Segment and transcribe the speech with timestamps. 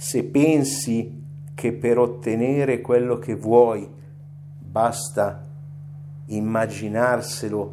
[0.00, 1.24] se pensi
[1.56, 3.90] che per ottenere quello che vuoi
[4.56, 5.44] basta
[6.26, 7.72] immaginarselo,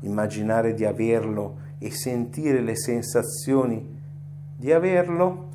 [0.00, 3.86] immaginare di averlo e sentire le sensazioni
[4.56, 5.46] di averlo,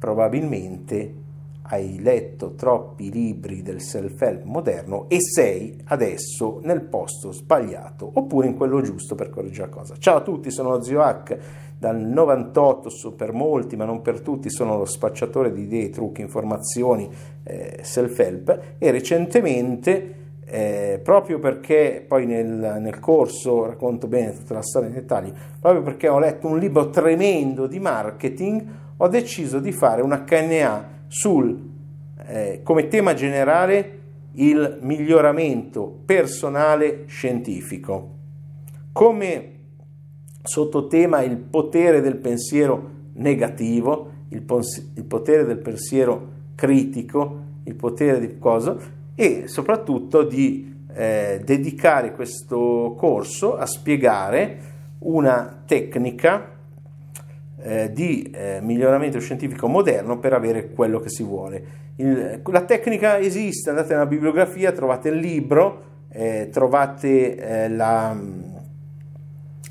[0.00, 1.14] probabilmente
[1.62, 8.56] hai letto troppi libri del self-help moderno e sei adesso nel posto sbagliato oppure in
[8.56, 9.94] quello giusto per correggere la cosa.
[9.96, 11.38] Ciao a tutti, sono Zio Hack
[11.82, 17.10] dal 98, per molti ma non per tutti sono lo spacciatore di idee, trucchi, informazioni,
[17.42, 20.14] eh, self-help e recentemente
[20.44, 25.82] eh, proprio perché poi nel, nel, corso racconto bene tutta la storia nei dettagli, proprio
[25.82, 28.64] perché ho letto un libro tremendo di marketing,
[28.98, 31.68] ho deciso di fare una KNA sul,
[32.28, 33.98] eh, come tema generale,
[34.34, 38.10] il miglioramento personale scientifico.
[38.92, 39.61] Come
[40.42, 48.18] sottotema il potere del pensiero negativo, il, pons- il potere del pensiero critico, il potere
[48.18, 48.76] di cosa
[49.14, 54.70] e soprattutto di eh, dedicare questo corso a spiegare
[55.00, 56.50] una tecnica
[57.60, 61.80] eh, di eh, miglioramento scientifico moderno per avere quello che si vuole.
[61.96, 68.16] Il, la tecnica esiste, andate nella bibliografia, trovate il libro, eh, trovate eh, la,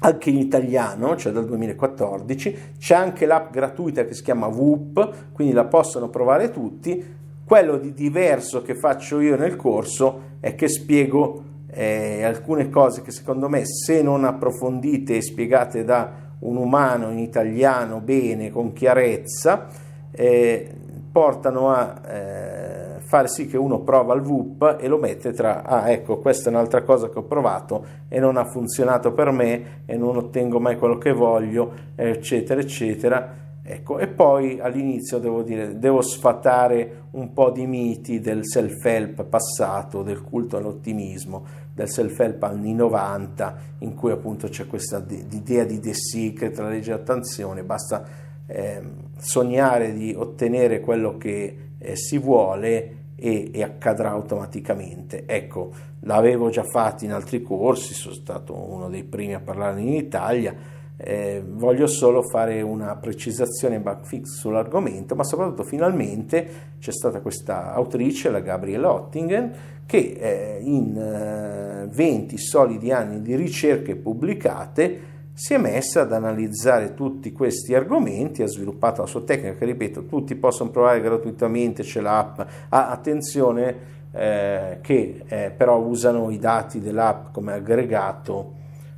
[0.03, 5.53] anche in italiano, cioè dal 2014, c'è anche l'app gratuita che si chiama Whoop, quindi
[5.53, 11.43] la possono provare tutti, quello di diverso che faccio io nel corso è che spiego
[11.69, 17.19] eh, alcune cose che secondo me se non approfondite e spiegate da un umano in
[17.19, 19.67] italiano bene, con chiarezza,
[20.11, 20.73] eh,
[21.11, 22.80] portano a eh,
[23.11, 26.53] far sì che uno prova il VUP e lo mette tra, ah ecco, questa è
[26.53, 30.77] un'altra cosa che ho provato e non ha funzionato per me e non ottengo mai
[30.77, 33.39] quello che voglio, eccetera, eccetera.
[33.63, 40.03] Ecco, e poi all'inizio devo dire, devo sfatare un po' di miti del self-help passato,
[40.03, 45.93] del culto all'ottimismo, del self-help anni 90, in cui appunto c'è questa idea di The
[45.93, 48.05] Secret, la legge d'attenzione, basta
[48.47, 48.81] eh,
[49.17, 55.25] sognare di ottenere quello che eh, si vuole e, e, accadrà automaticamente.
[55.27, 55.71] Ecco,
[56.01, 60.79] l'avevo già fatto in altri corsi, sono stato uno dei primi a parlare in Italia
[61.03, 68.29] eh, voglio solo fare una precisazione backfix sull'argomento, ma soprattutto finalmente c'è stata questa autrice,
[68.29, 69.51] la Gabriella Ottingen,
[69.85, 75.09] che eh, in eh, 20 solidi anni di ricerche pubblicate
[75.41, 80.05] si è messa ad analizzare tutti questi argomenti, ha sviluppato la sua tecnica, che ripeto,
[80.05, 83.75] tutti possono provare gratuitamente, c'è l'app, ah, attenzione
[84.11, 88.53] eh, che eh, però usano i dati dell'app come aggregato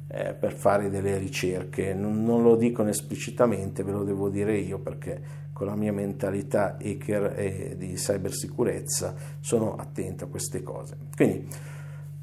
[0.09, 1.93] eh, per fare delle ricerche.
[1.93, 5.21] Non, non, lo dicono esplicitamente, ve lo devo dire io perché
[5.53, 10.97] con la mia mentalità hacker e di cybersicurezza sono attento a queste cose.
[11.15, 11.47] Quindi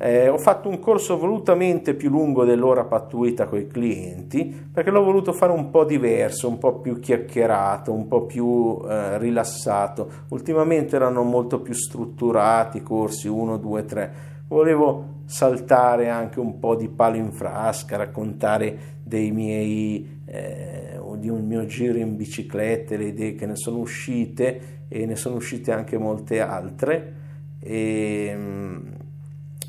[0.02, 5.04] eh, ho fatto un corso volutamente più lungo dell'ora pattuita con i clienti perché l'ho
[5.04, 10.10] voluto fare un po' diverso, un po' più chiacchierato, un po' più eh, rilassato.
[10.28, 14.12] Ultimamente erano molto più strutturati, corsi 1, 2, 3.
[14.48, 21.46] Volevo saltare anche un po' di palo in frasca, raccontare dei miei, eh, di un
[21.46, 25.98] mio giro in bicicletta, le idee che ne sono uscite e ne sono uscite anche
[25.98, 27.14] molte altre.
[27.60, 28.89] E,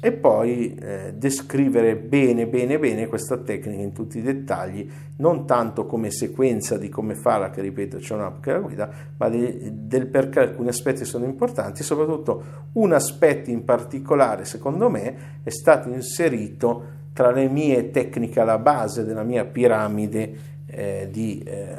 [0.04, 5.86] e poi eh, descrivere bene bene bene questa tecnica in tutti i dettagli, non tanto
[5.86, 10.08] come sequenza di come farla, che ripeto c'è un'app che la guida, ma di, del
[10.08, 17.00] perché alcuni aspetti sono importanti, soprattutto un aspetto in particolare secondo me è stato inserito
[17.14, 20.34] tra le mie tecniche alla base della mia piramide
[20.66, 21.76] eh, di eh,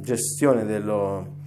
[0.00, 1.42] gestione dello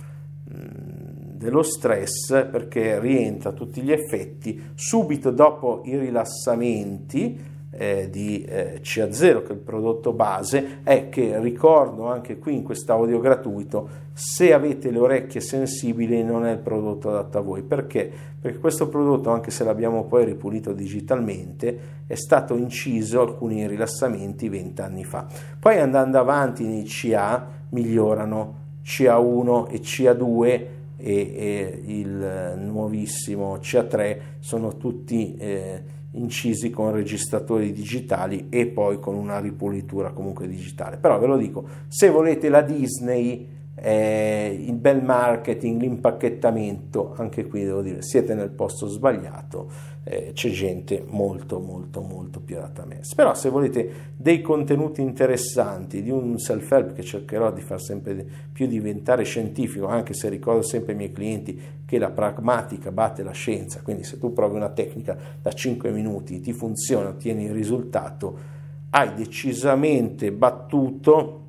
[1.37, 8.79] dello stress perché rientra a tutti gli effetti subito dopo i rilassamenti eh, di eh,
[8.81, 14.51] CA0 che è il prodotto base è che ricordo anche qui in quest'audio gratuito se
[14.51, 18.11] avete le orecchie sensibili non è il prodotto adatto a voi perché?
[18.39, 24.81] perché questo prodotto anche se l'abbiamo poi ripulito digitalmente è stato inciso alcuni rilassamenti 20
[24.81, 25.27] anni fa
[25.59, 34.77] poi andando avanti nei CA migliorano CA1 e CA2 e, e il nuovissimo CA3 sono
[34.77, 40.97] tutti eh, incisi con registratori digitali e poi con una ripulitura comunque digitale.
[40.97, 47.63] Però ve lo dico, se volete la Disney eh, il bel marketing, l'impacchettamento, anche qui
[47.63, 49.69] devo dire, siete nel posto sbagliato,
[50.09, 53.01] eh, c'è gente molto molto molto più adatta a me.
[53.15, 58.67] Però se volete dei contenuti interessanti, di un self-help che cercherò di far sempre più
[58.67, 63.81] diventare scientifico, anche se ricordo sempre ai miei clienti che la pragmatica batte la scienza,
[63.81, 68.55] quindi se tu provi una tecnica da 5 minuti, ti funziona, ottieni il risultato,
[68.91, 71.41] hai decisamente battuto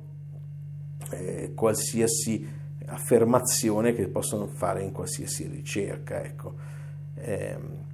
[1.11, 6.21] eh, qualsiasi affermazione che possono fare in qualsiasi ricerca.
[6.23, 6.53] Ecco.
[7.15, 7.87] Eh,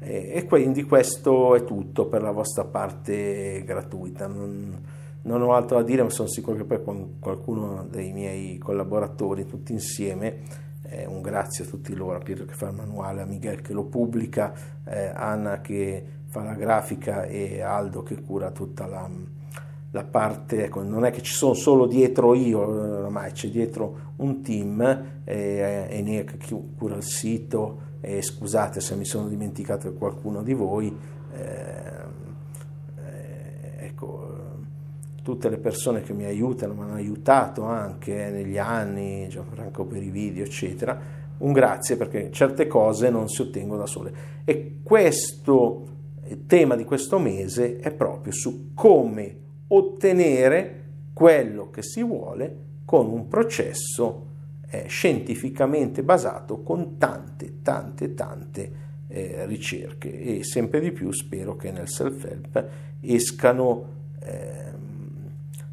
[0.00, 4.26] e quindi questo è tutto per la vostra parte gratuita.
[4.26, 4.80] Non,
[5.22, 6.80] non ho altro da dire, ma sono sicuro che poi
[7.18, 12.54] qualcuno dei miei collaboratori, tutti insieme, eh, un grazie a tutti loro, a Pietro che
[12.54, 14.54] fa il manuale, a Miguel che lo pubblica,
[14.84, 19.10] eh, Anna che fa la grafica e Aldo che cura tutta la,
[19.90, 24.40] la parte, ecco, non è che ci sono solo dietro io, ormai c'è dietro un
[24.42, 26.38] team, eh, Enea che
[26.76, 30.96] cura il sito, e scusate se mi sono dimenticato di qualcuno di voi,
[31.32, 31.92] eh,
[32.96, 34.36] eh, ecco,
[35.22, 40.10] tutte le persone che mi aiutano, mi hanno aiutato anche negli anni, Gianfranco per i
[40.10, 40.98] video, eccetera,
[41.38, 44.12] un grazie perché certe cose non si ottengono da sole.
[44.44, 45.96] E questo
[46.46, 49.36] tema di questo mese è proprio su come
[49.68, 54.27] ottenere quello che si vuole con un processo
[54.70, 58.72] eh, scientificamente basato con tante, tante, tante
[59.08, 62.68] eh, ricerche e sempre di più spero che nel self-help
[63.00, 64.72] escano eh,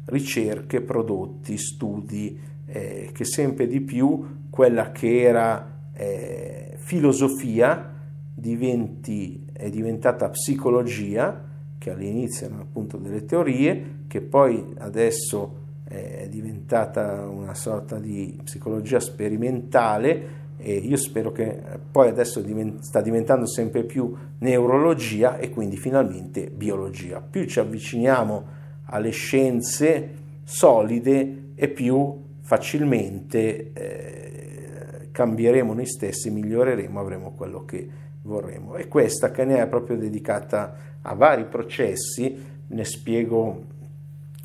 [0.06, 7.92] ricerche, prodotti, studi, eh, che sempre di più quella che era eh, filosofia
[8.34, 11.44] diventi, è diventata psicologia
[11.78, 18.98] che all'inizio erano appunto delle teorie, che poi adesso è diventata una sorta di psicologia
[18.98, 22.42] sperimentale e io spero che poi adesso
[22.80, 27.20] sta diventando sempre più neurologia e quindi finalmente biologia.
[27.20, 28.44] Più ci avviciniamo
[28.86, 37.88] alle scienze solide e più facilmente eh, cambieremo noi stessi, miglioreremo, avremo quello che
[38.22, 38.76] vorremmo.
[38.76, 42.36] E questa che ne è proprio dedicata a vari processi,
[42.68, 43.64] ne spiego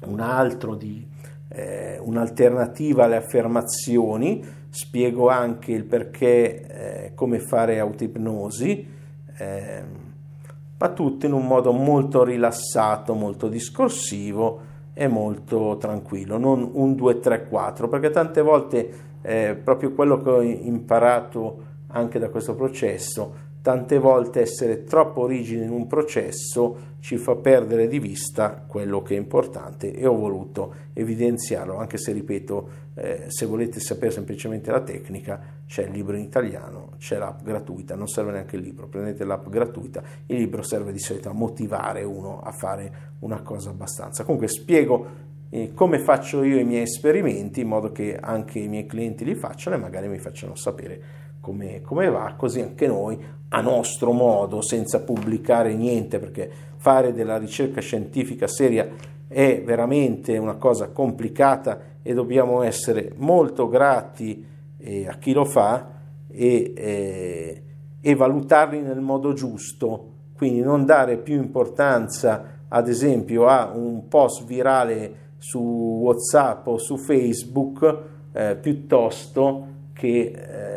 [0.05, 1.07] un altro di
[1.53, 8.87] eh, un'alternativa alle affermazioni, spiego anche il perché, eh, come fare autoipnosi,
[9.37, 9.83] eh,
[10.77, 17.19] ma tutto in un modo molto rilassato, molto discorsivo e molto tranquillo, non un 2,
[17.19, 23.49] 3, 4, perché tante volte eh, proprio quello che ho imparato anche da questo processo
[23.61, 29.15] tante volte essere troppo rigidi in un processo ci fa perdere di vista quello che
[29.15, 34.81] è importante e ho voluto evidenziarlo, anche se ripeto, eh, se volete sapere semplicemente la
[34.81, 39.23] tecnica, c'è il libro in italiano, c'è l'app gratuita, non serve neanche il libro, prendete
[39.23, 44.23] l'app gratuita, il libro serve di solito a motivare uno a fare una cosa abbastanza.
[44.23, 48.85] Comunque spiego eh, come faccio io i miei esperimenti in modo che anche i miei
[48.85, 53.61] clienti li facciano e magari mi facciano sapere come, come, va, così anche noi, a
[53.61, 58.87] nostro modo, senza pubblicare niente, perché fare della ricerca scientifica seria
[59.27, 64.45] è veramente una cosa complicata e dobbiamo essere molto grati
[64.77, 65.89] eh, a chi lo fa
[66.27, 67.63] e, eh,
[68.01, 74.45] e valutarli nel modo giusto, quindi non dare più importanza ad esempio a un post
[74.45, 77.99] virale su WhatsApp o su Facebook
[78.31, 80.70] eh, piuttosto che eh,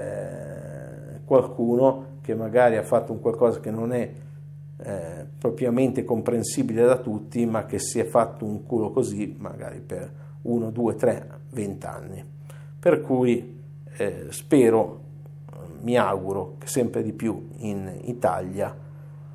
[1.24, 4.12] qualcuno che magari ha fatto un qualcosa che non è
[4.76, 10.10] eh, propriamente comprensibile da tutti, ma che si è fatto un culo così magari per
[10.42, 12.24] 1, 2, 3, 20 anni.
[12.78, 13.60] Per cui
[13.96, 15.00] eh, spero,
[15.82, 18.74] mi auguro che sempre di più in Italia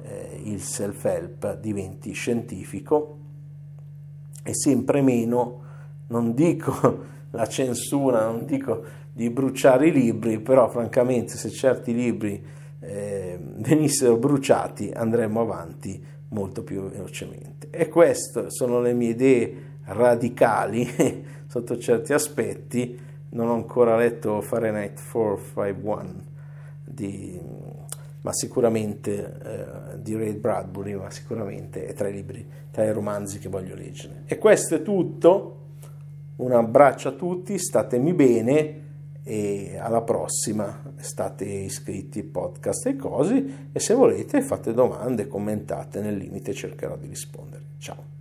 [0.01, 3.17] eh, il self-help diventi scientifico
[4.43, 5.61] e sempre meno,
[6.07, 8.83] non dico la censura, non dico
[9.19, 12.41] di bruciare i libri, però francamente se certi libri
[12.79, 17.67] eh, venissero bruciati andremmo avanti molto più velocemente.
[17.69, 20.87] E queste sono le mie idee radicali
[21.47, 22.97] sotto certi aspetti.
[23.31, 26.23] Non ho ancora letto Fahrenheit 451
[26.85, 27.37] di,
[28.21, 33.37] ma sicuramente eh, di Ray Bradbury, ma sicuramente è tra i libri, tra i romanzi
[33.39, 34.23] che voglio leggere.
[34.27, 35.55] E questo è tutto.
[36.37, 38.87] Un abbraccio a tutti, statemi bene
[39.23, 40.93] e alla prossima.
[40.97, 47.07] State iscritti podcast e cose e se volete fate domande, commentate nel limite cercherò di
[47.07, 47.63] rispondere.
[47.77, 48.18] Ciao.